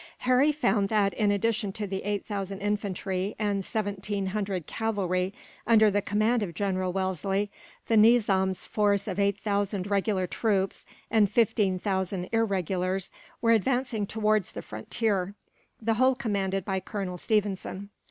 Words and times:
Harry 0.19 0.51
found 0.51 0.89
that, 0.89 1.13
in 1.13 1.29
addition 1.29 1.71
to 1.71 1.85
the 1.85 2.01
eight 2.01 2.25
thousand 2.25 2.57
infantry 2.59 3.35
and 3.37 3.63
seventeen 3.63 4.25
hundred 4.25 4.65
cavalry, 4.65 5.31
under 5.67 5.91
the 5.91 6.01
command 6.01 6.41
of 6.41 6.55
General 6.55 6.91
Wellesley, 6.91 7.51
the 7.87 7.95
Nizam's 7.95 8.65
force 8.65 9.07
of 9.07 9.19
eight 9.19 9.37
thousand 9.37 9.85
regular 9.85 10.25
troops 10.25 10.87
and 11.11 11.29
fifteen 11.29 11.77
thousand 11.77 12.29
irregulars 12.31 13.11
were 13.41 13.51
advancing 13.51 14.07
towards 14.07 14.53
the 14.53 14.63
frontier, 14.63 15.35
the 15.79 15.93
whole 15.93 16.15
commanded 16.15 16.65
by 16.65 16.79
Colonel 16.79 17.17
Stephenson. 17.19 17.91